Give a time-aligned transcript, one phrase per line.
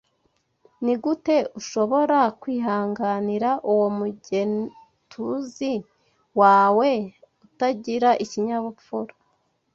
[0.83, 5.73] Nigute ushobora kwihanganira uwo mugeTUZI
[6.41, 6.89] wawe
[7.47, 9.13] utagira ikinyabupfura?